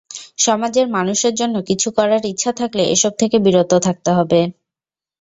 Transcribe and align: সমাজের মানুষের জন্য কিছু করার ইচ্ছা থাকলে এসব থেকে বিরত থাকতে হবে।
সমাজের 0.37 0.87
মানুষের 0.89 1.33
জন্য 1.35 1.55
কিছু 1.69 1.87
করার 1.97 2.23
ইচ্ছা 2.25 2.51
থাকলে 2.59 2.83
এসব 2.95 3.13
থেকে 3.21 3.37
বিরত 3.45 3.71
থাকতে 3.85 4.09
হবে। 4.17 4.39